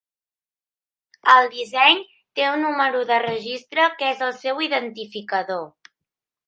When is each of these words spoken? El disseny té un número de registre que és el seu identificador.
El 1.33 1.49
disseny 1.57 2.01
té 2.39 2.47
un 2.55 2.65
número 2.69 3.05
de 3.13 3.21
registre 3.27 3.87
que 4.01 4.11
és 4.15 4.29
el 4.31 4.35
seu 4.43 4.67
identificador. 4.71 5.67